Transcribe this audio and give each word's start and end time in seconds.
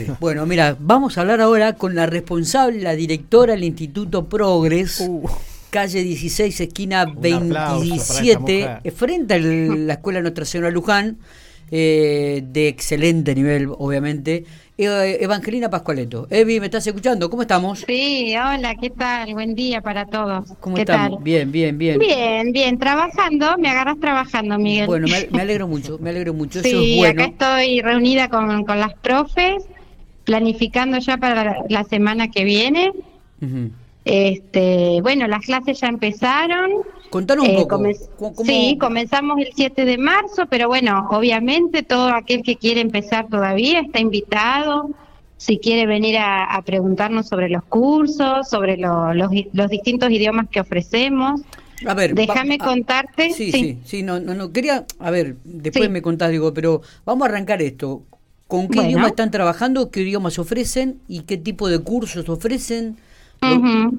Bueno, 0.20 0.46
mira, 0.46 0.76
vamos 0.78 1.16
a 1.18 1.22
hablar 1.22 1.40
ahora 1.40 1.74
con 1.74 1.94
la 1.94 2.06
responsable, 2.06 2.80
la 2.80 2.94
directora 2.94 3.54
del 3.54 3.64
Instituto 3.64 4.26
Progres. 4.28 5.00
Uh. 5.00 5.28
Calle 5.70 6.04
16, 6.04 6.60
esquina 6.60 7.02
Un 7.02 7.10
aplauso 7.16 7.48
para 7.48 7.64
esta 7.96 8.18
27, 8.20 8.38
mujer. 8.40 8.80
eh, 8.84 8.90
frente 8.92 9.34
a 9.34 9.38
la 9.38 9.92
Escuela 9.94 10.20
Nuestra 10.20 10.44
Señora 10.44 10.70
Luján, 10.70 11.18
eh, 11.70 12.44
de 12.46 12.68
excelente 12.68 13.34
nivel, 13.34 13.68
obviamente. 13.76 14.44
Eh, 14.76 15.18
Evangelina 15.20 15.70
Pascualeto. 15.70 16.26
Evi, 16.30 16.58
¿me 16.58 16.66
estás 16.66 16.86
escuchando? 16.86 17.30
¿Cómo 17.30 17.42
estamos? 17.42 17.84
Sí, 17.86 18.34
hola, 18.36 18.74
¿qué 18.80 18.90
tal? 18.90 19.32
Buen 19.34 19.54
día 19.54 19.80
para 19.80 20.04
todos. 20.06 20.52
¿Cómo 20.60 20.74
¿Qué 20.76 20.82
estamos? 20.82 21.18
tal? 21.18 21.24
Bien, 21.24 21.50
bien, 21.50 21.78
bien. 21.78 21.98
Bien, 21.98 22.52
bien, 22.52 22.78
trabajando, 22.78 23.56
me 23.58 23.68
agarras 23.68 23.98
trabajando, 24.00 24.58
Miguel. 24.58 24.86
Bueno, 24.86 25.06
me, 25.30 25.40
alegro 25.40 25.66
mucho, 25.74 25.98
me 26.00 26.10
alegro 26.10 26.34
mucho. 26.34 26.58
Eso 26.60 26.68
sí, 26.68 26.92
es 26.92 26.98
bueno. 26.98 27.22
acá 27.22 27.30
estoy 27.32 27.80
reunida 27.82 28.28
con, 28.28 28.64
con 28.64 28.80
las 28.80 28.94
profes, 28.94 29.64
planificando 30.24 30.98
ya 30.98 31.16
para 31.18 31.64
la, 31.68 31.84
semana 31.84 32.28
que 32.30 32.44
viene. 32.44 32.92
Este, 34.04 35.00
bueno, 35.02 35.26
las 35.26 35.44
clases 35.44 35.80
ya 35.80 35.88
empezaron. 35.88 36.70
Contanos 37.10 37.46
un 37.48 37.52
Eh, 37.52 37.56
poco. 37.56 37.76
comen- 37.76 37.96
¿Cómo- 38.18 38.34
cómo- 38.34 38.46
Sí, 38.50 38.76
comenzamos 38.78 39.38
el 39.38 39.48
7 39.54 39.84
de 39.84 39.96
marzo, 39.98 40.46
pero 40.50 40.68
bueno, 40.68 41.08
obviamente 41.10 41.82
todo 41.82 42.08
aquel 42.08 42.42
que 42.42 42.56
quiere 42.56 42.80
empezar 42.80 43.28
todavía 43.28 43.80
está 43.80 44.00
invitado. 44.00 44.90
Si 45.36 45.58
quiere 45.58 45.86
venir 45.86 46.16
a, 46.18 46.44
a 46.44 46.62
preguntarnos 46.62 47.28
sobre 47.28 47.48
los 47.48 47.64
cursos, 47.64 48.48
sobre 48.48 48.76
lo- 48.76 49.14
los, 49.14 49.30
los 49.52 49.70
distintos 49.70 50.10
idiomas 50.10 50.48
que 50.50 50.60
ofrecemos. 50.60 51.40
A 51.86 51.94
ver, 51.94 52.14
Déjame 52.14 52.56
va- 52.58 52.64
ah, 52.64 52.68
contarte. 52.68 53.30
Sí, 53.30 53.52
sí, 53.52 53.78
sí, 53.84 54.02
no, 54.02 54.20
no, 54.20 54.34
no, 54.34 54.52
quería, 54.52 54.84
a 54.98 55.10
ver, 55.10 55.36
después 55.44 55.86
Sí. 55.86 55.90
me 55.90 56.02
contás, 56.02 56.30
digo, 56.30 56.52
pero 56.54 56.82
vamos 57.04 57.26
a 57.26 57.30
arrancar 57.30 57.60
esto. 57.62 58.02
¿Con 58.54 58.68
qué 58.68 58.76
Bueno. 58.76 58.90
idioma 58.90 59.08
están 59.08 59.30
trabajando? 59.32 59.90
¿Qué 59.90 60.02
idiomas 60.02 60.38
ofrecen? 60.38 61.00
¿Y 61.08 61.22
qué 61.22 61.36
tipo 61.36 61.68
de 61.68 61.80
cursos 61.80 62.28
ofrecen? 62.28 62.96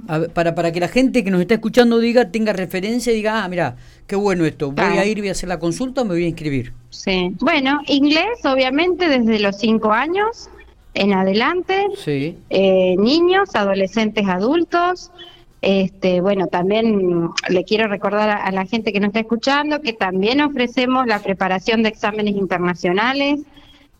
A 0.07 0.21
para, 0.33 0.55
para 0.55 0.71
que 0.71 0.79
la 0.79 0.87
gente 0.87 1.23
que 1.23 1.29
nos 1.29 1.41
está 1.41 1.55
escuchando 1.55 1.99
diga, 1.99 2.31
tenga 2.31 2.51
referencia 2.53 3.11
y 3.11 3.17
diga, 3.17 3.43
ah, 3.43 3.47
mira, 3.49 3.75
qué 4.07 4.15
bueno 4.15 4.45
esto, 4.45 4.67
voy 4.67 4.75
Claro. 4.75 5.01
a 5.01 5.05
ir, 5.05 5.19
voy 5.19 5.27
a 5.27 5.33
hacer 5.33 5.49
la 5.49 5.59
consulta 5.59 6.03
me 6.03 6.11
voy 6.11 6.23
a 6.23 6.27
inscribir. 6.27 6.71
Sí. 6.89 7.31
Bueno, 7.39 7.79
inglés, 7.87 8.43
obviamente, 8.45 9.07
desde 9.09 9.39
los 9.39 9.57
5 9.57 9.91
años 9.91 10.49
en 10.93 11.13
adelante. 11.13 11.85
Sí. 11.97 12.37
eh, 12.49 12.95
niños, 12.97 13.49
adolescentes, 13.55 14.25
adultos. 14.27 15.11
Este, 15.61 16.21
bueno, 16.21 16.47
también 16.47 17.29
le 17.49 17.63
quiero 17.65 17.87
recordar 17.87 18.29
a, 18.29 18.35
a 18.37 18.51
la 18.51 18.65
gente 18.65 18.93
que 18.93 18.99
nos 18.99 19.07
está 19.09 19.19
escuchando 19.19 19.81
que 19.81 19.93
también 19.93 20.39
ofrecemos 20.41 21.05
la 21.07 21.19
preparación 21.19 21.83
de 21.83 21.89
exámenes 21.89 22.35
internacionales. 22.35 23.41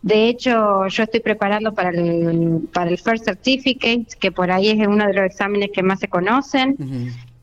De 0.06 0.28
hecho, 0.28 0.86
yo 0.86 1.02
estoy 1.02 1.18
preparando 1.18 1.74
para 1.74 1.88
el, 1.90 2.68
para 2.72 2.88
el 2.88 2.96
First 2.96 3.24
Certificate, 3.24 4.06
que 4.20 4.30
por 4.30 4.52
ahí 4.52 4.68
es 4.68 4.86
uno 4.86 5.04
de 5.04 5.12
los 5.12 5.24
exámenes 5.24 5.70
que 5.74 5.82
más 5.82 5.98
se 5.98 6.06
conocen. 6.06 6.76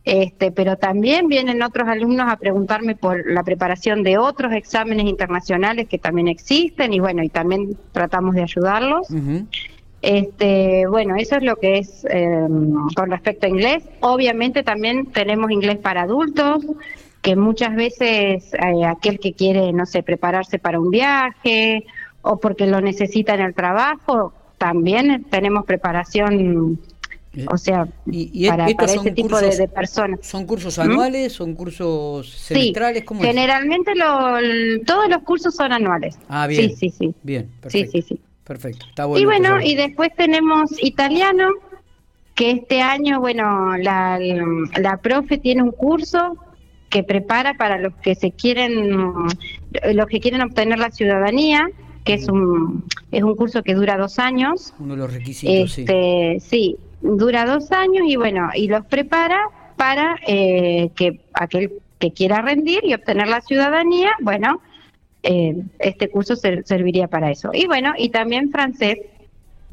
Este, 0.06 0.50
pero 0.50 0.78
también 0.78 1.28
vienen 1.28 1.62
otros 1.62 1.90
alumnos 1.90 2.32
a 2.32 2.38
preguntarme 2.38 2.96
por 2.96 3.30
la 3.30 3.44
preparación 3.44 4.02
de 4.02 4.18
otros 4.18 4.54
exámenes 4.54 5.08
internacionales 5.08 5.90
que 5.90 5.98
también 5.98 6.30
existen 6.30 6.94
y 6.94 7.02
bueno, 7.02 7.22
y 7.22 7.28
también 7.28 7.78
tratamos 7.92 8.34
de 8.34 8.44
ayudarlos. 8.44 9.08
Este, 10.02 10.88
bueno, 10.88 11.18
eso 11.18 11.36
es 11.36 11.44
lo 11.44 11.58
que 11.58 11.80
es 11.80 12.06
eh, 12.10 12.48
con 12.96 13.12
respecto 13.12 13.46
a 13.46 13.50
inglés. 13.50 13.84
Obviamente 14.00 14.64
también 14.64 15.08
tenemos 15.08 15.52
inglés 15.52 15.80
para 15.80 16.04
adultos, 16.04 16.66
que 17.22 17.36
muchas 17.36 17.76
veces 17.76 18.54
eh, 18.54 18.86
aquel 18.86 19.20
que 19.20 19.34
quiere, 19.34 19.74
no 19.74 19.86
sé, 19.86 20.02
prepararse 20.02 20.60
para 20.60 20.80
un 20.80 20.92
viaje 20.92 21.86
o 22.24 22.40
porque 22.40 22.66
lo 22.66 22.82
necesita 22.82 23.36
en 23.36 23.42
el 23.42 23.54
trabajo, 23.54 24.34
también 24.58 25.24
tenemos 25.30 25.66
preparación, 25.66 26.80
Eh, 27.36 27.46
o 27.50 27.58
sea, 27.58 27.88
Y, 28.06 28.30
y 28.46 28.48
para, 28.48 28.68
para 28.76 28.94
ese 28.94 29.10
tipo 29.12 29.30
cursos, 29.30 29.58
de, 29.58 29.64
de 29.64 29.68
personas. 29.68 30.20
¿Son 30.22 30.46
cursos 30.46 30.78
¿Mm? 30.78 30.82
anuales? 30.82 31.34
¿Son 31.34 31.56
cursos 31.56 32.30
semestrales? 32.30 33.04
¿Cómo 33.06 33.24
es? 33.24 33.28
generalmente 33.30 33.96
lo- 33.96 34.38
el- 34.38 34.84
todos 34.86 35.10
los 35.10 35.24
cursos 35.24 35.56
son 35.56 35.72
anuales. 35.74 36.18
Ah, 36.30 36.46
bien. 36.46 36.70
Sí, 36.70 36.76
sí, 36.76 36.90
sí. 36.92 37.16
Bien, 37.24 37.46
Sí, 37.46 37.60
perfecto. 37.62 37.92
sí, 37.92 38.02
sí. 38.04 38.20
Perfecto, 38.44 38.86
está 38.88 39.06
bueno. 39.06 39.22
y 39.22 39.26
bueno, 39.26 39.62
y 39.62 39.74
después 39.76 40.10
tenemos 40.16 40.72
italiano, 40.84 41.50
que 42.36 42.52
este 42.52 42.82
año, 42.82 43.20
bueno, 43.20 43.78
la, 43.78 44.20
la 44.20 44.98
profe 44.98 45.38
tiene 45.40 45.64
un 45.64 45.72
curso 45.72 46.38
que 46.90 47.04
prepara 47.04 47.56
para 47.56 47.80
los 47.80 47.96
que 47.96 48.14
se 48.16 48.32
quieren, 48.32 48.92
los 49.94 50.06
que 50.08 50.20
quieren 50.20 50.42
obtener 50.42 50.78
la 50.78 50.92
ciudadanía, 50.92 51.68
que 52.04 52.14
es 52.16 52.28
un, 52.28 52.84
es 53.12 53.24
un 53.24 53.36
curso 53.36 53.64
que 53.64 53.74
dura 53.76 53.98
dos 53.98 54.20
años. 54.20 54.74
Uno 54.80 54.94
de 54.96 55.00
los 55.02 55.14
requisitos, 55.14 55.72
sí. 55.72 55.82
Este, 55.82 56.40
sí, 56.40 56.78
dura 57.02 57.46
dos 57.46 57.72
años 57.72 58.04
y 58.08 58.16
bueno, 58.16 58.50
y 58.56 58.68
los 58.68 58.86
prepara 58.86 59.40
para 59.78 60.16
eh, 60.28 60.90
que 60.96 61.22
aquel 61.34 61.72
que 62.00 62.12
quiera 62.12 62.42
rendir 62.42 62.82
y 62.84 62.94
obtener 62.94 63.28
la 63.28 63.42
ciudadanía, 63.42 64.12
bueno, 64.22 64.62
eh, 65.24 65.56
este 65.80 66.10
curso 66.10 66.36
ser- 66.36 66.64
serviría 66.66 67.08
para 67.08 67.32
eso. 67.32 67.52
Y 67.54 67.66
bueno, 67.66 67.94
y 67.98 68.10
también 68.10 68.52
francés. 68.52 68.98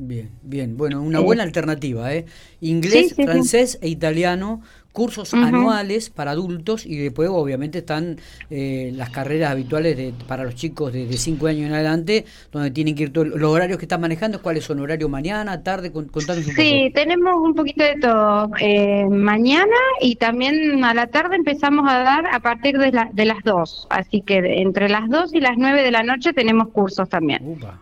Bien, 0.03 0.31
bien. 0.43 0.77
Bueno, 0.79 1.03
una 1.03 1.19
Eh, 1.19 1.23
buena 1.23 1.43
alternativa, 1.43 2.15
¿eh? 2.15 2.25
Inglés, 2.61 2.93
sí, 2.93 3.09
sí, 3.11 3.15
sí. 3.17 3.23
francés 3.25 3.79
e 3.83 3.89
italiano, 3.89 4.63
cursos 4.93 5.33
anuales 5.35 6.11
para 6.11 6.33
adultos 6.33 6.85
y 6.85 6.97
después 6.99 7.29
obviamente 7.31 7.79
están 7.79 8.19
eh, 8.51 8.91
las 8.97 9.11
carreras 9.11 9.53
habituales 9.53 9.97
de, 9.97 10.13
para 10.27 10.43
los 10.45 10.57
chicos 10.57 10.93
de 10.93 11.13
5 11.17 11.47
años 11.47 11.67
en 11.69 11.75
adelante, 11.75 12.25
donde 12.51 12.71
tienen 12.73 12.95
que 12.97 13.05
ir 13.05 13.13
todos 13.13 13.29
los 13.29 13.51
horarios 13.51 13.79
que 13.79 13.85
están 13.85 14.01
manejando, 14.01 14.43
¿cuáles 14.43 14.65
son? 14.65 14.81
¿Horario 14.81 15.09
mañana, 15.09 15.63
tarde? 15.63 15.93
Con- 15.93 16.07
Contanos 16.09 16.47
un 16.47 16.55
Sí, 16.55 16.91
tenemos 16.95 17.35
un 17.41 17.55
poquito 17.55 17.85
de 17.85 17.97
todo. 18.01 18.51
Eh, 18.61 19.07
mañana 19.09 19.77
y 20.01 20.17
también 20.17 20.83
a 20.85 20.93
la 20.93 21.07
tarde 21.07 21.37
empezamos 21.37 21.87
a 21.89 21.99
dar 21.99 22.25
a 22.33 22.41
partir 22.41 22.77
de, 22.79 22.91
la- 22.91 23.11
de 23.13 23.25
las 23.27 23.39
2. 23.45 23.87
Así 23.91 24.23
que 24.23 24.39
entre 24.61 24.89
las 24.89 25.09
2 25.09 25.35
y 25.35 25.41
las 25.41 25.57
9 25.57 25.83
de 25.83 25.91
la 25.93 26.03
noche 26.03 26.33
tenemos 26.33 26.69
cursos 26.71 27.09
también. 27.09 27.39
poco. 27.45 27.53
Upa. 27.53 27.81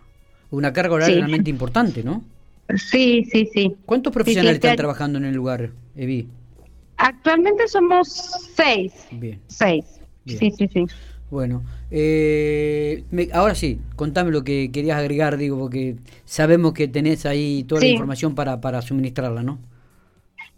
Una 0.50 0.72
carga 0.72 0.94
horaria 0.94 1.14
Sí. 1.14 1.20
realmente 1.20 1.50
importante, 1.50 2.02
¿no? 2.02 2.22
Sí, 2.76 3.25
sí, 3.32 3.48
sí. 3.52 3.76
¿Cuántos 3.86 4.12
profesionales 4.12 4.54
este 4.56 4.66
están 4.66 4.70
año- 4.72 4.76
trabajando 4.76 5.19
en 5.19 5.25
el 5.25 5.34
lugar, 5.34 5.70
Evi? 5.96 6.28
Actualmente 6.98 7.66
somos 7.69 8.09
seis. 8.54 8.92
Bien. 9.12 9.41
Seis. 9.47 10.00
Bien. 10.25 10.38
Sí, 10.38 10.50
sí, 10.50 10.69
sí. 10.72 10.84
Bueno, 11.31 11.62
eh, 11.91 13.04
me- 13.10 13.28
ahora 13.32 13.54
sí, 13.54 13.81
contame 13.97 14.31
lo 14.31 14.44
que 14.44 14.70
querías 14.72 14.98
agregar, 14.98 15.37
digo, 15.37 15.58
porque 15.58 15.97
sabemos 16.25 16.72
que 16.72 16.88
tenés 16.88 17.26
ahí 17.26 17.64
toda 17.64 17.82
la 17.82 17.87
información 17.92 18.34
para, 18.34 18.60
para 18.60 18.81
suministrarla, 18.82 19.42
¿no? 19.42 19.58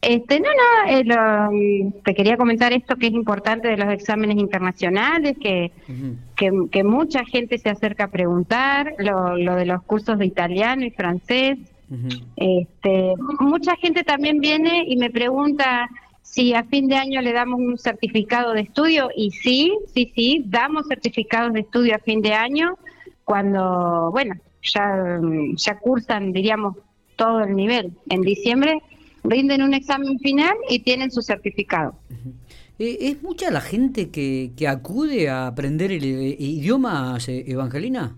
Este, 0.03 0.41
no, 0.41 0.47
no, 0.49 0.91
eh, 0.91 1.05
lo- 1.05 1.93
te 2.05 2.15
quería 2.15 2.37
comentar 2.39 2.73
esto 2.73 2.97
que 2.97 3.09
es 3.09 3.13
importante 3.13 3.69
de 3.69 3.77
los 3.77 3.93
exámenes 3.93 4.39
internacionales, 4.39 5.37
que, 5.43 5.73
que, 6.37 6.51
que 6.71 6.85
mucha 6.85 7.25
gente 7.27 7.59
se 7.59 7.69
acerca 7.69 8.05
a 8.05 8.11
preguntar, 8.11 8.95
lo, 8.99 9.37
lo 9.37 9.57
de 9.57 9.67
los 9.67 9.83
cursos 9.83 10.19
de 10.19 10.27
italiano 10.27 10.85
y 10.87 10.91
francés. 10.91 11.59
Este, 12.37 13.15
mucha 13.41 13.75
gente 13.77 14.05
también 14.05 14.39
viene 14.39 14.85
y 14.87 14.97
me 14.97 15.11
pregunta 15.11 15.89
si 16.31 16.55
a 16.55 16.63
fin 16.63 16.87
de 16.87 16.95
año 16.95 17.21
le 17.21 17.33
damos 17.33 17.59
un 17.59 17.77
certificado 17.77 18.53
de 18.53 18.61
estudio 18.61 19.11
y 19.17 19.33
sí, 19.33 19.77
sí, 19.93 20.13
sí, 20.15 20.45
damos 20.47 20.87
certificados 20.87 21.53
de 21.53 21.61
estudio 21.61 21.97
a 21.97 21.99
fin 21.99 22.23
de 22.23 22.33
año 22.33 22.79
cuando, 23.25 24.11
bueno, 24.13 24.37
ya, 24.63 25.21
ya 25.57 25.79
cursan, 25.79 26.33
diríamos, 26.33 26.77
todo 27.17 27.41
el 27.41 27.57
nivel. 27.57 27.93
En 28.09 28.21
diciembre 28.23 28.81
rinden 29.25 29.63
un 29.63 29.75
examen 29.75 30.21
final 30.21 30.55
y 30.69 30.79
tienen 30.79 31.11
su 31.11 31.21
certificado. 31.21 31.95
Eh, 32.79 32.97
¿Es 33.01 33.23
mucha 33.25 33.51
la 33.51 33.61
gente 33.61 34.11
que, 34.11 34.53
que 34.57 34.69
acude 34.69 35.29
a 35.29 35.49
aprender 35.49 35.91
el 35.91 36.05
eh, 36.05 36.37
idioma, 36.39 37.19
eh, 37.27 37.45
Evangelina? 37.49 38.15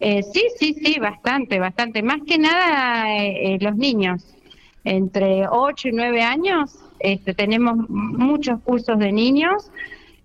Eh, 0.00 0.22
sí, 0.22 0.46
sí, 0.58 0.74
sí, 0.82 0.98
bastante, 0.98 1.58
bastante. 1.58 2.02
Más 2.02 2.22
que 2.26 2.38
nada 2.38 3.14
eh, 3.16 3.54
eh, 3.54 3.58
los 3.60 3.76
niños, 3.76 4.24
entre 4.82 5.46
8 5.46 5.88
y 5.88 5.92
9 5.92 6.22
años, 6.22 6.78
este, 7.00 7.34
tenemos 7.34 7.88
muchos 7.88 8.60
cursos 8.62 8.98
de 8.98 9.12
niños, 9.12 9.70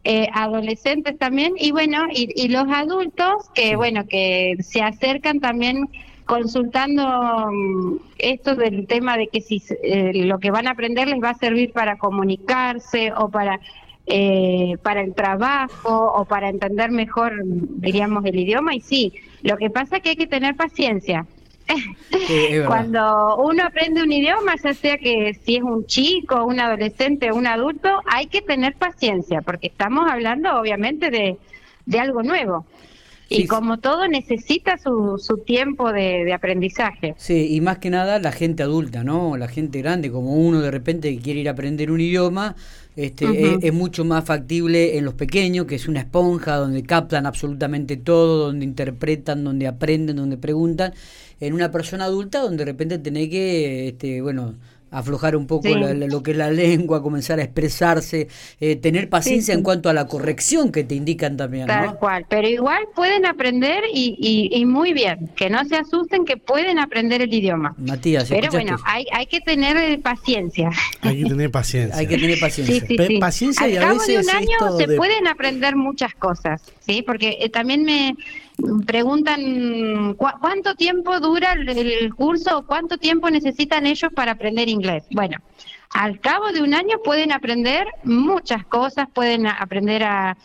eh, 0.03 0.27
adolescentes 0.33 1.17
también, 1.17 1.53
y 1.57 1.71
bueno, 1.71 2.05
y, 2.11 2.29
y 2.35 2.47
los 2.47 2.65
adultos 2.69 3.49
que, 3.53 3.75
bueno, 3.75 4.05
que 4.07 4.55
se 4.61 4.81
acercan 4.81 5.39
también 5.39 5.87
consultando 6.25 7.03
mm, 7.51 7.97
esto 8.17 8.55
del 8.55 8.87
tema 8.87 9.17
de 9.17 9.27
que 9.27 9.41
si 9.41 9.61
eh, 9.83 10.11
lo 10.13 10.39
que 10.39 10.49
van 10.49 10.67
a 10.67 10.71
aprender 10.71 11.07
les 11.07 11.21
va 11.21 11.31
a 11.31 11.33
servir 11.33 11.71
para 11.71 11.97
comunicarse 11.97 13.11
o 13.11 13.29
para 13.29 13.59
eh, 14.07 14.77
para 14.81 15.01
el 15.01 15.13
trabajo 15.13 16.11
o 16.15 16.25
para 16.25 16.49
entender 16.49 16.89
mejor, 16.91 17.33
diríamos, 17.43 18.25
el 18.25 18.39
idioma. 18.39 18.75
Y 18.75 18.81
sí, 18.81 19.13
lo 19.43 19.57
que 19.57 19.69
pasa 19.69 19.97
es 19.97 20.03
que 20.03 20.09
hay 20.09 20.15
que 20.15 20.27
tener 20.27 20.55
paciencia. 20.55 21.25
Cuando 22.67 23.37
uno 23.37 23.63
aprende 23.63 24.03
un 24.03 24.11
idioma, 24.11 24.55
ya 24.63 24.73
sea 24.73 24.97
que 24.97 25.33
si 25.43 25.57
es 25.57 25.63
un 25.63 25.85
chico, 25.85 26.43
un 26.45 26.59
adolescente 26.59 27.31
o 27.31 27.35
un 27.35 27.47
adulto, 27.47 28.01
hay 28.05 28.27
que 28.27 28.41
tener 28.41 28.75
paciencia, 28.75 29.41
porque 29.41 29.67
estamos 29.67 30.09
hablando 30.09 30.59
obviamente 30.59 31.09
de, 31.09 31.37
de 31.85 31.99
algo 31.99 32.23
nuevo. 32.23 32.65
Y 33.31 33.47
como 33.47 33.79
todo 33.79 34.07
necesita 34.07 34.77
su, 34.77 35.17
su 35.17 35.37
tiempo 35.37 35.91
de, 35.91 36.25
de, 36.25 36.33
aprendizaje. 36.33 37.15
Sí, 37.17 37.55
y 37.55 37.61
más 37.61 37.77
que 37.77 37.89
nada 37.89 38.19
la 38.19 38.31
gente 38.31 38.63
adulta, 38.63 39.03
¿no? 39.03 39.37
La 39.37 39.47
gente 39.47 39.81
grande, 39.81 40.11
como 40.11 40.35
uno 40.35 40.61
de 40.61 40.71
repente 40.71 41.13
que 41.15 41.21
quiere 41.21 41.39
ir 41.39 41.47
a 41.47 41.53
aprender 41.53 41.91
un 41.91 42.01
idioma, 42.01 42.55
este, 42.95 43.65
es, 43.65 43.73
mucho 43.73 44.03
más 44.03 44.25
factible 44.25 44.97
en 44.97 45.05
los 45.05 45.13
pequeños, 45.13 45.65
que 45.65 45.75
es 45.75 45.87
una 45.87 46.01
esponja 46.01 46.57
donde 46.57 46.83
captan 46.83 47.25
absolutamente 47.25 47.95
todo, 47.95 48.47
donde 48.47 48.65
interpretan, 48.65 49.43
donde 49.43 49.67
aprenden, 49.67 50.17
donde 50.17 50.37
preguntan. 50.37 50.93
En 51.39 51.53
una 51.53 51.71
persona 51.71 52.05
adulta 52.05 52.41
donde 52.41 52.65
de 52.65 52.71
repente 52.71 52.99
tenés 52.99 53.29
que, 53.29 53.87
este, 53.87 54.21
bueno, 54.21 54.55
aflojar 54.91 55.37
un 55.37 55.47
poco 55.47 55.69
lo 55.69 56.21
que 56.21 56.31
es 56.31 56.37
la 56.37 56.51
lengua, 56.51 57.01
comenzar 57.01 57.39
a 57.39 57.43
expresarse, 57.43 58.27
eh, 58.59 58.75
tener 58.75 59.09
paciencia 59.09 59.53
en 59.53 59.63
cuanto 59.63 59.89
a 59.89 59.93
la 59.93 60.05
corrección 60.05 60.71
que 60.71 60.83
te 60.83 60.95
indican 60.95 61.37
también. 61.37 61.67
Tal 61.67 61.97
cual, 61.97 62.25
pero 62.29 62.47
igual 62.47 62.83
pueden 62.93 63.25
aprender 63.25 63.83
y, 63.93 64.49
y, 64.51 64.65
muy 64.65 64.93
bien, 64.93 65.29
que 65.35 65.49
no 65.49 65.63
se 65.65 65.77
asusten 65.77 66.25
que 66.25 66.37
pueden 66.37 66.77
aprender 66.77 67.21
el 67.21 67.33
idioma. 67.33 67.73
Matías, 67.77 68.27
pero 68.29 68.51
bueno, 68.51 68.77
hay, 68.85 69.05
hay 69.13 69.25
que 69.25 69.39
tener 69.39 69.77
eh, 69.77 69.97
paciencia. 69.97 70.69
Hay 71.01 71.23
que 71.23 71.29
tener 71.29 71.49
paciencia. 71.49 71.97
hay 71.97 72.07
que 72.07 72.17
tener 72.17 72.39
paciencia. 72.39 73.19
paciencia 73.19 73.67
y 73.69 73.77
a 73.77 73.81
cabo 73.81 74.03
de 74.03 74.19
un 74.19 74.29
año 74.29 74.77
se 74.77 74.87
pueden 74.95 75.27
aprender 75.27 75.75
muchas 75.75 76.13
cosas, 76.15 76.61
¿sí? 76.85 77.01
Porque 77.01 77.37
eh, 77.39 77.49
también 77.49 77.83
me 77.83 78.15
preguntan 78.85 80.15
cuánto 80.15 80.75
tiempo 80.75 81.19
dura 81.19 81.53
el, 81.53 82.13
curso 82.15 82.59
o 82.59 82.65
cuánto 82.65 82.97
tiempo 82.97 83.29
necesitan 83.29 83.85
ellos 83.85 84.11
para 84.13 84.33
aprender 84.33 84.69
inglés. 84.69 85.05
Bueno, 85.11 85.37
al 85.91 86.19
cabo 86.19 86.51
de 86.51 86.61
un 86.61 86.73
año 86.73 86.97
pueden 87.03 87.31
aprender 87.31 87.85
muchas 88.03 88.65
cosas, 88.65 89.07
pueden 89.13 89.47
aprender 89.47 90.03
a, 90.03 90.37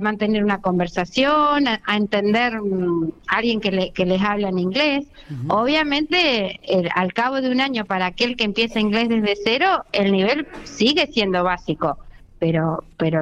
mantener 0.00 0.42
una 0.42 0.62
conversación, 0.62 1.68
a, 1.68 1.96
entender 1.96 2.58
mm, 2.58 3.12
a 3.28 3.36
alguien 3.36 3.60
que, 3.60 3.92
que, 3.92 4.06
les 4.06 4.22
habla 4.22 4.48
en 4.48 4.58
inglés. 4.58 5.06
Obviamente, 5.48 6.58
al 6.94 7.12
cabo 7.12 7.42
de 7.42 7.50
un 7.50 7.60
año, 7.60 7.84
para 7.84 8.06
aquel 8.06 8.34
que 8.36 8.44
empieza 8.44 8.80
inglés 8.80 9.10
desde 9.10 9.36
cero, 9.44 9.84
el 9.92 10.10
nivel 10.10 10.46
sigue 10.62 11.06
siendo 11.08 11.44
básico, 11.44 11.98
pero 12.38 12.82
pero 12.96 13.20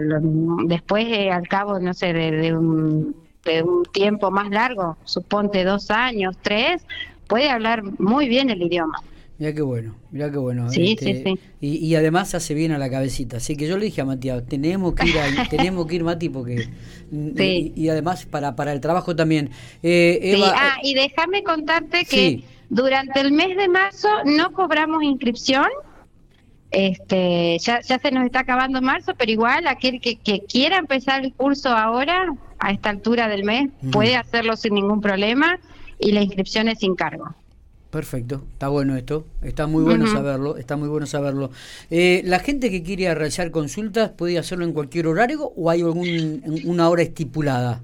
después, 0.66 1.06
eh, 1.08 1.32
al 1.32 1.48
cabo, 1.48 1.80
no 1.80 1.94
sé, 1.94 2.12
de 2.12 2.56
un 2.56 3.16
de 3.44 3.62
un 3.62 3.84
tiempo 3.84 4.30
más 4.30 4.50
largo, 4.50 4.96
suponte 5.04 5.64
dos 5.64 5.90
años, 5.90 6.36
tres, 6.42 6.82
puede 7.26 7.50
hablar 7.50 7.82
muy 7.98 8.28
bien 8.28 8.50
el 8.50 8.62
idioma. 8.62 9.02
Mira 9.38 9.54
qué 9.54 9.62
bueno, 9.62 9.96
mira 10.12 10.30
qué 10.30 10.38
bueno. 10.38 10.70
Sí, 10.70 10.96
sí, 11.00 11.10
este, 11.10 11.34
sí. 11.60 11.78
Y, 11.88 11.94
además 11.96 12.32
hace 12.34 12.54
bien 12.54 12.70
a 12.70 12.78
la 12.78 12.88
cabecita. 12.88 13.38
Así 13.38 13.56
que 13.56 13.66
yo 13.66 13.76
le 13.76 13.86
dije 13.86 14.00
a 14.00 14.04
Matías, 14.04 14.46
tenemos 14.46 14.94
que 14.94 15.08
ir, 15.08 15.14
tenemos 15.50 15.86
que 15.86 15.96
ir 15.96 16.04
Mati, 16.04 16.28
porque... 16.28 16.68
Sí. 17.10 17.72
Y, 17.74 17.88
además 17.88 18.24
para, 18.26 18.54
para 18.54 18.72
el 18.72 18.80
trabajo 18.80 19.16
también. 19.16 19.50
Eh, 19.82 20.40
ah, 20.44 20.76
y 20.82 20.94
déjame 20.94 21.42
contarte 21.42 22.04
que 22.04 22.44
durante 22.68 23.20
el 23.20 23.32
mes 23.32 23.56
de 23.56 23.68
marzo 23.68 24.08
no 24.24 24.52
cobramos 24.52 25.02
inscripción. 25.02 25.66
Este, 26.70 27.58
ya, 27.58 27.80
ya 27.80 27.98
se 27.98 28.10
nos 28.12 28.24
está 28.24 28.40
acabando 28.40 28.80
marzo, 28.80 29.14
pero 29.18 29.32
igual 29.32 29.66
aquel 29.66 30.00
que, 30.00 30.16
que 30.16 30.40
quiera 30.40 30.78
empezar 30.78 31.24
el 31.24 31.34
curso 31.34 31.68
ahora 31.70 32.32
a 32.62 32.70
esta 32.70 32.90
altura 32.90 33.28
del 33.28 33.44
mes, 33.44 33.70
puede 33.90 34.16
hacerlo 34.16 34.56
sin 34.56 34.74
ningún 34.74 35.00
problema 35.00 35.58
y 35.98 36.12
la 36.12 36.22
inscripción 36.22 36.68
es 36.68 36.78
sin 36.78 36.94
cargo. 36.94 37.34
Perfecto, 37.90 38.42
está 38.52 38.68
bueno 38.68 38.96
esto, 38.96 39.26
está 39.42 39.66
muy 39.66 39.82
bueno 39.82 40.06
saberlo, 40.06 40.56
está 40.56 40.76
muy 40.76 40.88
bueno 40.88 41.04
saberlo. 41.04 41.50
Eh, 41.90 42.22
¿La 42.24 42.38
gente 42.38 42.70
que 42.70 42.82
quiere 42.82 43.12
realizar 43.14 43.50
consultas 43.50 44.10
puede 44.10 44.38
hacerlo 44.38 44.64
en 44.64 44.72
cualquier 44.72 45.08
horario 45.08 45.52
o 45.56 45.68
hay 45.68 45.82
algún, 45.82 46.62
una 46.64 46.88
hora 46.88 47.02
estipulada? 47.02 47.82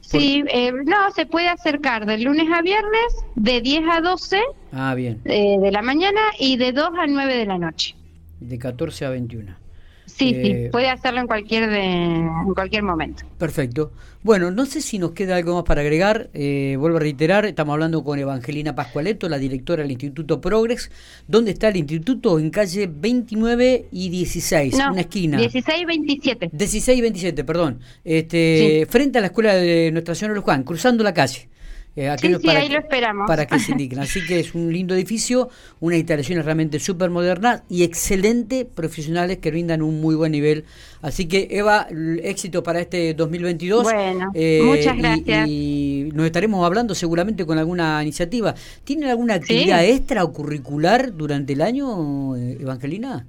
Sí, 0.00 0.44
eh, 0.48 0.72
no, 0.72 1.10
se 1.14 1.24
puede 1.24 1.48
acercar 1.48 2.04
de 2.04 2.18
lunes 2.18 2.48
a 2.52 2.62
viernes, 2.62 3.14
de 3.34 3.60
10 3.60 3.82
a 3.90 4.00
12 4.00 4.40
ah, 4.72 4.94
bien. 4.94 5.20
Eh, 5.24 5.56
de 5.58 5.72
la 5.72 5.82
mañana 5.82 6.20
y 6.38 6.56
de 6.58 6.72
2 6.72 6.90
a 6.98 7.06
9 7.06 7.36
de 7.36 7.46
la 7.46 7.58
noche. 7.58 7.94
De 8.40 8.58
14 8.58 9.06
a 9.06 9.10
21. 9.10 9.65
Sí, 10.06 10.30
sí, 10.30 10.50
eh, 10.50 10.68
puede 10.72 10.88
hacerlo 10.88 11.20
en 11.20 11.26
cualquier 11.26 11.68
de, 11.68 11.84
en 11.84 12.54
cualquier 12.54 12.82
momento. 12.82 13.24
Perfecto. 13.38 13.92
Bueno, 14.22 14.50
no 14.50 14.64
sé 14.66 14.80
si 14.80 14.98
nos 14.98 15.12
queda 15.12 15.36
algo 15.36 15.54
más 15.54 15.64
para 15.64 15.82
agregar. 15.82 16.30
Eh, 16.32 16.76
vuelvo 16.78 16.96
a 16.96 17.00
reiterar, 17.00 17.44
estamos 17.44 17.74
hablando 17.74 18.02
con 18.02 18.18
Evangelina 18.18 18.74
Pascualeto, 18.74 19.28
la 19.28 19.38
directora 19.38 19.82
del 19.82 19.92
Instituto 19.92 20.40
Progress. 20.40 20.90
¿Dónde 21.28 21.50
está 21.52 21.68
el 21.68 21.76
instituto? 21.76 22.38
En 22.38 22.50
calle 22.50 22.90
29 22.92 23.86
y 23.90 24.08
16, 24.08 24.74
una 24.74 25.00
esquina. 25.00 25.38
16 25.38 25.80
y 25.80 25.84
27. 25.84 26.50
16 26.52 26.98
y 26.98 27.02
27, 27.02 27.44
perdón. 27.44 27.80
Este, 28.04 28.86
Frente 28.88 29.18
a 29.18 29.20
la 29.20 29.28
escuela 29.28 29.54
de 29.54 29.90
Nuestra 29.92 30.14
Señora 30.14 30.34
de 30.34 30.40
Juan, 30.40 30.62
cruzando 30.62 31.04
la 31.04 31.14
calle. 31.14 31.48
Eh, 31.96 32.14
sí, 32.20 32.34
sí, 32.42 32.48
ahí 32.50 32.68
lo 32.68 32.78
esperamos. 32.78 33.26
Para 33.26 33.46
que 33.46 33.58
se 33.58 33.72
indiquen. 33.72 34.00
Así 34.00 34.24
que 34.26 34.38
es 34.38 34.54
un 34.54 34.70
lindo 34.70 34.94
edificio, 34.94 35.48
una 35.80 35.96
instalación 35.96 36.42
realmente 36.42 36.78
súper 36.78 37.08
moderna 37.08 37.64
y 37.70 37.84
excelente 37.84 38.66
profesionales 38.66 39.38
que 39.38 39.50
brindan 39.50 39.80
un 39.80 40.00
muy 40.00 40.14
buen 40.14 40.32
nivel. 40.32 40.66
Así 41.00 41.26
que, 41.26 41.48
Eva, 41.50 41.88
éxito 42.22 42.62
para 42.62 42.80
este 42.80 43.14
2022. 43.14 43.84
Bueno, 43.84 44.30
eh, 44.34 44.60
muchas 44.62 44.96
gracias. 44.98 45.48
Y, 45.48 46.10
nos 46.12 46.26
estaremos 46.26 46.64
hablando 46.64 46.94
seguramente 46.94 47.46
con 47.46 47.58
alguna 47.58 48.02
iniciativa. 48.02 48.54
¿Tienen 48.84 49.08
alguna 49.08 49.34
actividad 49.34 49.84
extra 49.84 50.22
o 50.24 50.32
curricular 50.32 51.16
durante 51.16 51.54
el 51.54 51.62
año, 51.62 52.36
eh, 52.36 52.58
Evangelina? 52.60 53.26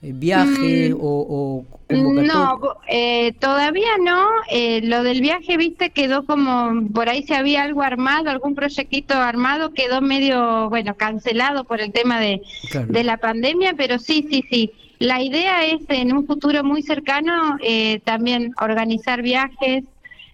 Eh, 0.00 0.12
viaje 0.14 0.90
mm, 0.90 0.98
o, 1.00 1.64
No, 1.88 2.60
eh, 2.88 3.32
todavía 3.40 3.98
no. 4.00 4.28
Eh, 4.48 4.80
lo 4.84 5.02
del 5.02 5.20
viaje, 5.20 5.56
viste, 5.56 5.90
quedó 5.90 6.24
como, 6.24 6.88
por 6.94 7.08
ahí 7.08 7.24
si 7.24 7.34
había 7.34 7.64
algo 7.64 7.82
armado, 7.82 8.30
algún 8.30 8.54
proyectito 8.54 9.14
armado, 9.14 9.72
quedó 9.72 10.00
medio, 10.00 10.68
bueno, 10.68 10.94
cancelado 10.96 11.64
por 11.64 11.80
el 11.80 11.90
tema 11.90 12.20
de, 12.20 12.42
de 12.86 13.04
la 13.04 13.16
pandemia, 13.16 13.74
pero 13.76 13.98
sí, 13.98 14.24
sí, 14.30 14.44
sí. 14.48 14.72
La 15.00 15.20
idea 15.20 15.64
es 15.64 15.80
en 15.88 16.12
un 16.12 16.26
futuro 16.26 16.62
muy 16.64 16.82
cercano 16.82 17.56
también 18.04 18.52
organizar 18.60 19.22
viajes 19.22 19.84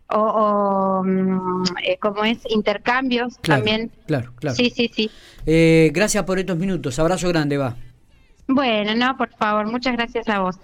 o, 0.08 1.02
mm, 1.04 1.64
como 2.00 2.24
es 2.24 2.38
intercambios 2.48 3.38
también. 3.40 3.90
Claro, 4.06 4.32
claro. 4.36 4.56
Sí, 4.56 4.70
sí, 4.74 4.90
sí. 4.94 5.10
gracias 5.92 6.24
por 6.24 6.38
estos 6.38 6.56
minutos. 6.56 6.98
Abrazo 6.98 7.28
grande, 7.28 7.56
va. 7.58 7.76
Bueno, 8.46 8.94
no, 8.94 9.16
por 9.16 9.30
favor, 9.30 9.66
muchas 9.70 9.94
gracias 9.94 10.28
a 10.28 10.40
vos. 10.40 10.58